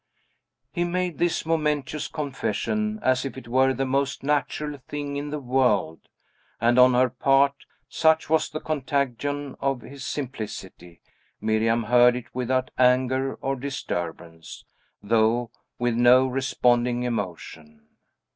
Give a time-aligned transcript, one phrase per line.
[0.71, 5.37] He made this momentous confession as if it were the most natural thing in the
[5.39, 5.99] world;
[6.59, 7.53] and on her part,
[7.87, 11.01] such was the contagion of his simplicity,
[11.39, 14.65] Miriam heard it without anger or disturbance,
[15.03, 17.85] though with no responding emotion.